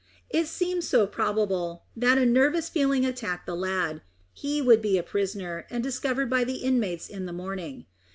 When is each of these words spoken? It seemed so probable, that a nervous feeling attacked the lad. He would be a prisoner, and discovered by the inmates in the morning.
It 0.31 0.47
seemed 0.47 0.83
so 0.83 1.05
probable, 1.05 1.83
that 1.95 2.17
a 2.17 2.25
nervous 2.25 2.69
feeling 2.69 3.05
attacked 3.05 3.45
the 3.45 3.53
lad. 3.55 4.01
He 4.33 4.59
would 4.59 4.81
be 4.81 4.97
a 4.97 5.03
prisoner, 5.03 5.67
and 5.69 5.83
discovered 5.83 6.27
by 6.27 6.43
the 6.43 6.55
inmates 6.55 7.07
in 7.07 7.27
the 7.27 7.31
morning. 7.33 7.85